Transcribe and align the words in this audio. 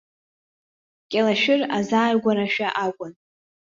Кьалашәыр 1.11 1.61
азааигәарашәа 1.77 2.67
акәын. 2.85 3.13